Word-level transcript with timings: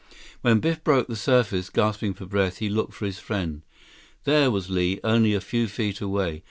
When 0.41 0.59
Biff 0.61 0.83
broke 0.83 1.07
the 1.09 1.15
surface, 1.15 1.69
gasping 1.69 2.15
for 2.15 2.25
breath, 2.25 2.57
he 2.57 2.69
looked 2.69 2.95
for 2.95 3.05
his 3.05 3.19
friend. 3.19 3.61
There 4.23 4.49
was 4.49 4.67
Li, 4.71 4.99
only 5.03 5.35
a 5.35 5.39
few 5.41 5.67
feet 5.67 6.01
away. 6.01 6.39